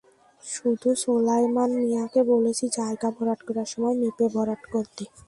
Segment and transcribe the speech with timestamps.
[0.43, 5.03] শুধু সোলায়মান মিয়াকে বলেছি জায়গা ভরাট করার সময় মেপে ভরাট করতে।